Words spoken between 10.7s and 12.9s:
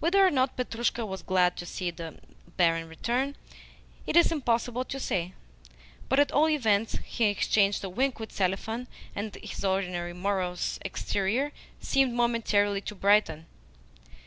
exterior seemed momentarily